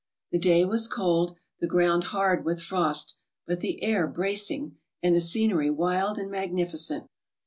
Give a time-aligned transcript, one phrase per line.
[0.31, 5.21] The day was cold, the ground hard with frost, but the air bracing, and the
[5.21, 7.07] scenery wild and magni¬ ficent.